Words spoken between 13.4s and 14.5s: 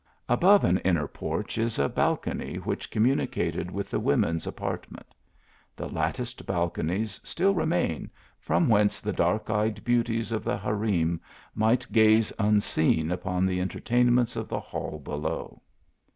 the entertainments of